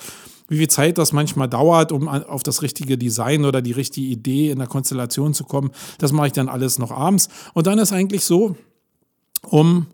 wie 0.47 0.55
viel 0.57 0.69
Zeit 0.69 0.97
das 0.97 1.11
manchmal 1.11 1.49
dauert, 1.49 1.91
um 1.91 2.07
auf 2.07 2.43
das 2.43 2.61
richtige 2.61 2.97
Design 2.97 3.43
oder 3.43 3.61
die 3.61 3.73
richtige 3.73 4.07
Idee 4.07 4.51
in 4.51 4.59
der 4.59 4.69
Konstellation 4.69 5.33
zu 5.33 5.43
kommen. 5.43 5.71
Das 5.97 6.13
mache 6.13 6.27
ich 6.27 6.33
dann 6.33 6.47
alles 6.47 6.79
noch 6.79 6.91
abends. 6.91 7.27
Und 7.53 7.67
dann 7.67 7.77
ist 7.77 7.91
eigentlich 7.91 8.23
so, 8.23 8.55
um, 9.41 9.87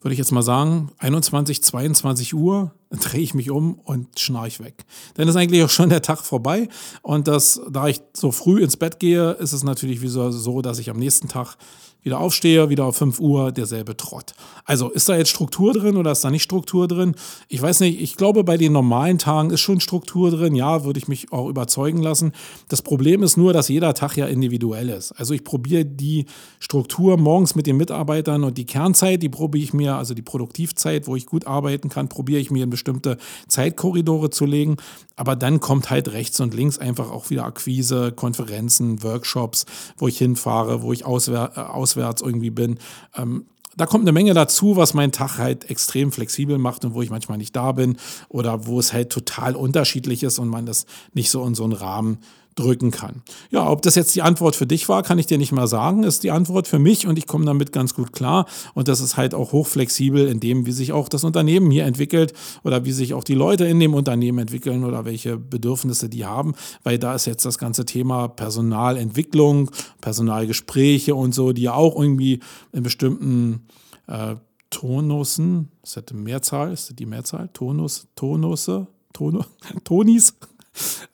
würde 0.00 0.12
ich 0.12 0.18
jetzt 0.18 0.30
mal 0.30 0.42
sagen, 0.42 0.92
21, 0.98 1.64
22 1.64 2.32
Uhr 2.32 2.70
drehe 2.90 3.22
ich 3.22 3.34
mich 3.34 3.50
um 3.50 3.74
und 3.74 4.20
schnarch 4.20 4.60
weg. 4.60 4.84
Dann 5.14 5.26
ist 5.26 5.34
eigentlich 5.34 5.64
auch 5.64 5.70
schon 5.70 5.88
der 5.88 6.02
Tag 6.02 6.20
vorbei. 6.20 6.68
Und 7.02 7.26
das, 7.26 7.60
da 7.68 7.88
ich 7.88 8.02
so 8.12 8.30
früh 8.30 8.62
ins 8.62 8.76
Bett 8.76 9.00
gehe, 9.00 9.32
ist 9.32 9.52
es 9.52 9.64
natürlich 9.64 10.00
so 10.00 10.62
dass 10.62 10.78
ich 10.78 10.90
am 10.90 10.98
nächsten 10.98 11.26
Tag 11.26 11.56
wieder 12.02 12.20
aufstehe, 12.20 12.68
wieder 12.68 12.84
auf 12.84 12.96
5 12.96 13.20
Uhr, 13.20 13.52
derselbe 13.52 13.96
Trott. 13.96 14.34
Also 14.64 14.90
ist 14.90 15.08
da 15.08 15.16
jetzt 15.16 15.30
Struktur 15.30 15.72
drin 15.72 15.96
oder 15.96 16.12
ist 16.12 16.24
da 16.24 16.30
nicht 16.30 16.42
Struktur 16.42 16.88
drin? 16.88 17.14
Ich 17.48 17.62
weiß 17.62 17.80
nicht, 17.80 18.00
ich 18.00 18.16
glaube, 18.16 18.44
bei 18.44 18.56
den 18.56 18.72
normalen 18.72 19.18
Tagen 19.18 19.50
ist 19.50 19.60
schon 19.60 19.80
Struktur 19.80 20.30
drin. 20.30 20.54
Ja, 20.54 20.84
würde 20.84 20.98
ich 20.98 21.08
mich 21.08 21.32
auch 21.32 21.48
überzeugen 21.48 22.02
lassen. 22.02 22.32
Das 22.68 22.82
Problem 22.82 23.22
ist 23.22 23.36
nur, 23.36 23.52
dass 23.52 23.68
jeder 23.68 23.94
Tag 23.94 24.16
ja 24.16 24.26
individuell 24.26 24.88
ist. 24.88 25.12
Also 25.12 25.32
ich 25.32 25.44
probiere 25.44 25.84
die 25.84 26.26
Struktur 26.58 27.16
morgens 27.16 27.54
mit 27.54 27.66
den 27.66 27.76
Mitarbeitern 27.76 28.44
und 28.44 28.58
die 28.58 28.66
Kernzeit, 28.66 29.22
die 29.22 29.28
probiere 29.28 29.64
ich 29.64 29.72
mir, 29.72 29.94
also 29.96 30.14
die 30.14 30.22
Produktivzeit, 30.22 31.06
wo 31.06 31.14
ich 31.14 31.26
gut 31.26 31.46
arbeiten 31.46 31.88
kann, 31.88 32.08
probiere 32.08 32.40
ich 32.40 32.50
mir 32.50 32.64
in 32.64 32.70
bestimmte 32.70 33.16
Zeitkorridore 33.48 34.30
zu 34.30 34.44
legen. 34.44 34.76
Aber 35.14 35.36
dann 35.36 35.60
kommt 35.60 35.90
halt 35.90 36.12
rechts 36.12 36.40
und 36.40 36.54
links 36.54 36.78
einfach 36.78 37.10
auch 37.10 37.30
wieder 37.30 37.44
Akquise, 37.44 38.12
Konferenzen, 38.12 39.02
Workshops, 39.02 39.66
wo 39.96 40.08
ich 40.08 40.18
hinfahre, 40.18 40.82
wo 40.82 40.92
ich 40.92 41.04
auswär, 41.04 41.74
aus 41.74 41.91
auswärts 41.92 42.22
irgendwie 42.22 42.50
bin. 42.50 42.78
Ähm, 43.16 43.46
da 43.74 43.86
kommt 43.86 44.04
eine 44.04 44.12
Menge 44.12 44.34
dazu, 44.34 44.76
was 44.76 44.92
meinen 44.92 45.12
Tag 45.12 45.38
halt 45.38 45.70
extrem 45.70 46.12
flexibel 46.12 46.58
macht 46.58 46.84
und 46.84 46.94
wo 46.94 47.00
ich 47.00 47.10
manchmal 47.10 47.38
nicht 47.38 47.56
da 47.56 47.72
bin 47.72 47.96
oder 48.28 48.66
wo 48.66 48.78
es 48.78 48.92
halt 48.92 49.10
total 49.10 49.56
unterschiedlich 49.56 50.22
ist 50.22 50.38
und 50.38 50.48
man 50.48 50.66
das 50.66 50.84
nicht 51.14 51.30
so 51.30 51.44
in 51.46 51.54
so 51.54 51.64
einen 51.64 51.72
Rahmen 51.72 52.18
drücken 52.54 52.90
kann. 52.90 53.22
Ja, 53.50 53.68
ob 53.68 53.82
das 53.82 53.94
jetzt 53.94 54.14
die 54.14 54.22
Antwort 54.22 54.56
für 54.56 54.66
dich 54.66 54.88
war, 54.88 55.02
kann 55.02 55.18
ich 55.18 55.26
dir 55.26 55.38
nicht 55.38 55.52
mal 55.52 55.66
sagen. 55.66 56.02
Ist 56.02 56.22
die 56.22 56.30
Antwort 56.30 56.68
für 56.68 56.78
mich 56.78 57.06
und 57.06 57.18
ich 57.18 57.26
komme 57.26 57.44
damit 57.44 57.72
ganz 57.72 57.94
gut 57.94 58.12
klar. 58.12 58.46
Und 58.74 58.88
das 58.88 59.00
ist 59.00 59.16
halt 59.16 59.34
auch 59.34 59.52
hochflexibel 59.52 60.28
in 60.28 60.40
dem, 60.40 60.66
wie 60.66 60.72
sich 60.72 60.92
auch 60.92 61.08
das 61.08 61.24
Unternehmen 61.24 61.70
hier 61.70 61.84
entwickelt 61.84 62.32
oder 62.62 62.84
wie 62.84 62.92
sich 62.92 63.14
auch 63.14 63.24
die 63.24 63.34
Leute 63.34 63.64
in 63.64 63.80
dem 63.80 63.94
Unternehmen 63.94 64.38
entwickeln 64.38 64.84
oder 64.84 65.04
welche 65.04 65.38
Bedürfnisse 65.38 66.08
die 66.08 66.24
haben, 66.24 66.54
weil 66.82 66.98
da 66.98 67.14
ist 67.14 67.26
jetzt 67.26 67.44
das 67.44 67.58
ganze 67.58 67.84
Thema 67.86 68.28
Personalentwicklung, 68.28 69.70
Personalgespräche 70.00 71.14
und 71.14 71.34
so, 71.34 71.52
die 71.52 71.62
ja 71.62 71.74
auch 71.74 71.98
irgendwie 71.98 72.40
in 72.72 72.82
bestimmten 72.82 73.66
äh, 74.06 74.36
Tonussen, 74.70 75.70
ist 75.82 75.96
das 75.96 76.06
die 76.06 76.14
Mehrzahl? 76.14 76.72
Ist 76.72 76.88
das 76.88 76.96
die 76.96 77.06
Mehrzahl? 77.06 77.50
Tonus, 77.52 78.08
Tonusse, 78.16 78.86
Tono, 79.12 79.44
Tonis? 79.84 80.34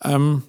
ähm, 0.04 0.42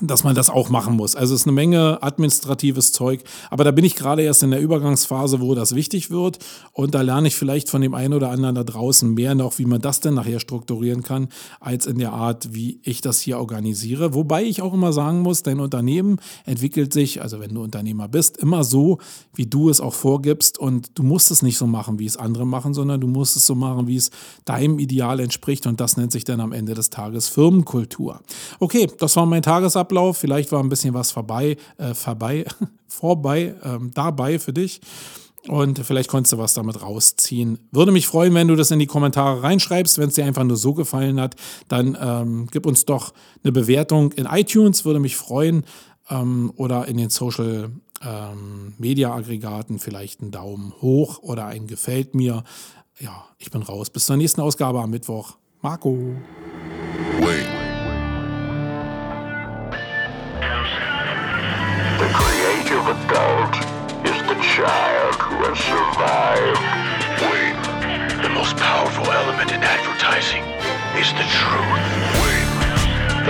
dass 0.00 0.24
man 0.24 0.34
das 0.34 0.50
auch 0.50 0.68
machen 0.68 0.96
muss. 0.96 1.16
Also 1.16 1.34
es 1.34 1.42
ist 1.42 1.46
eine 1.46 1.54
Menge 1.54 2.02
administratives 2.02 2.92
Zeug, 2.92 3.22
aber 3.50 3.64
da 3.64 3.70
bin 3.70 3.84
ich 3.84 3.96
gerade 3.96 4.22
erst 4.22 4.42
in 4.42 4.50
der 4.50 4.60
Übergangsphase, 4.60 5.40
wo 5.40 5.54
das 5.54 5.74
wichtig 5.74 6.10
wird 6.10 6.38
und 6.72 6.94
da 6.94 7.02
lerne 7.02 7.28
ich 7.28 7.36
vielleicht 7.36 7.68
von 7.68 7.82
dem 7.82 7.94
einen 7.94 8.14
oder 8.14 8.30
anderen 8.30 8.54
da 8.54 8.64
draußen 8.64 9.12
mehr 9.12 9.34
noch, 9.34 9.58
wie 9.58 9.66
man 9.66 9.80
das 9.80 10.00
denn 10.00 10.14
nachher 10.14 10.40
strukturieren 10.40 11.02
kann, 11.02 11.28
als 11.60 11.86
in 11.86 11.98
der 11.98 12.12
Art, 12.12 12.54
wie 12.54 12.80
ich 12.82 13.00
das 13.00 13.20
hier 13.20 13.38
organisiere. 13.38 14.14
Wobei 14.14 14.42
ich 14.44 14.62
auch 14.62 14.72
immer 14.72 14.92
sagen 14.92 15.20
muss, 15.20 15.42
dein 15.42 15.60
Unternehmen 15.60 16.18
entwickelt 16.46 16.92
sich, 16.92 17.22
also 17.22 17.40
wenn 17.40 17.54
du 17.54 17.62
Unternehmer 17.62 18.08
bist, 18.08 18.38
immer 18.38 18.64
so, 18.64 18.98
wie 19.34 19.46
du 19.46 19.68
es 19.68 19.80
auch 19.80 19.94
vorgibst 19.94 20.58
und 20.58 20.98
du 20.98 21.02
musst 21.02 21.30
es 21.30 21.42
nicht 21.42 21.58
so 21.58 21.66
machen, 21.66 21.98
wie 21.98 22.06
es 22.06 22.16
andere 22.16 22.46
machen, 22.46 22.74
sondern 22.74 23.00
du 23.00 23.06
musst 23.06 23.36
es 23.36 23.46
so 23.46 23.54
machen, 23.54 23.86
wie 23.86 23.96
es 23.96 24.10
deinem 24.44 24.78
Ideal 24.78 25.20
entspricht 25.20 25.66
und 25.66 25.80
das 25.80 25.96
nennt 25.96 26.12
sich 26.12 26.24
dann 26.24 26.40
am 26.40 26.52
Ende 26.52 26.74
des 26.74 26.90
Tages 26.90 27.28
Firmenkultur. 27.28 28.20
Okay, 28.58 28.88
das 28.98 29.16
war 29.16 29.26
mein 29.26 29.42
Tagesablauf. 29.42 29.89
Ablauf. 29.90 30.18
Vielleicht 30.18 30.52
war 30.52 30.62
ein 30.62 30.68
bisschen 30.68 30.94
was 30.94 31.10
vorbei, 31.10 31.56
äh, 31.76 31.94
vorbei, 31.94 32.44
vorbei, 32.86 33.54
ähm, 33.64 33.90
dabei 33.92 34.38
für 34.38 34.52
dich. 34.52 34.80
Und 35.48 35.84
vielleicht 35.84 36.10
konntest 36.10 36.34
du 36.34 36.38
was 36.38 36.54
damit 36.54 36.82
rausziehen. 36.82 37.58
Würde 37.72 37.92
mich 37.92 38.06
freuen, 38.06 38.34
wenn 38.34 38.46
du 38.46 38.56
das 38.56 38.70
in 38.70 38.78
die 38.78 38.86
Kommentare 38.86 39.42
reinschreibst. 39.42 39.98
Wenn 39.98 40.08
es 40.08 40.14
dir 40.14 40.26
einfach 40.26 40.44
nur 40.44 40.56
so 40.56 40.74
gefallen 40.74 41.18
hat, 41.20 41.34
dann 41.68 41.96
ähm, 42.00 42.46
gib 42.52 42.66
uns 42.66 42.84
doch 42.84 43.14
eine 43.42 43.50
Bewertung 43.50 44.12
in 44.12 44.26
iTunes, 44.26 44.84
würde 44.84 45.00
mich 45.00 45.16
freuen. 45.16 45.64
Ähm, 46.08 46.52
oder 46.56 46.86
in 46.88 46.98
den 46.98 47.10
Social 47.10 47.70
ähm, 48.02 48.74
Media 48.78 49.14
Aggregaten 49.14 49.78
vielleicht 49.78 50.20
einen 50.20 50.30
Daumen 50.30 50.74
hoch 50.82 51.18
oder 51.22 51.46
ein 51.46 51.66
Gefällt 51.66 52.14
mir. 52.14 52.44
Ja, 53.00 53.24
ich 53.38 53.50
bin 53.50 53.62
raus. 53.62 53.90
Bis 53.90 54.06
zur 54.06 54.16
nächsten 54.16 54.42
Ausgabe 54.42 54.80
am 54.80 54.90
Mittwoch. 54.90 55.36
Marco. 55.62 55.96
Wait. 57.20 57.59
Adult 62.90 63.54
is 64.02 64.18
the 64.26 64.34
child 64.42 65.14
who 65.22 65.36
has 65.46 65.58
survived. 65.62 66.58
Wait. 67.30 67.54
The 68.22 68.28
most 68.34 68.56
powerful 68.56 69.06
element 69.06 69.52
in 69.52 69.62
advertising 69.62 70.42
is 70.98 71.06
the 71.14 71.26
truth. 71.30 71.86
Wait. 72.18 72.50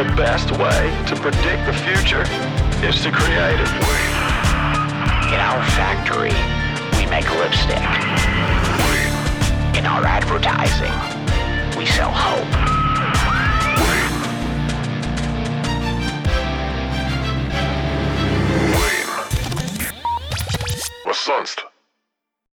The 0.01 0.09
best 0.17 0.51
way 0.53 0.89
to 1.09 1.15
predict 1.21 1.67
the 1.69 1.77
future 1.85 2.25
is 2.81 3.03
to 3.05 3.13
create 3.13 3.61
it. 3.61 3.73
Wait. 3.85 4.11
In 5.29 5.41
our 5.45 5.63
factory, 5.77 6.33
we 6.97 7.05
make 7.11 7.29
lipstick. 7.37 7.85
Wait. 8.89 9.13
In 9.77 9.85
our 9.85 10.05
advertising, 10.07 10.97
we 11.77 11.85
sell 11.85 12.11
hope. 12.11 12.60
Sonst? 21.21 21.70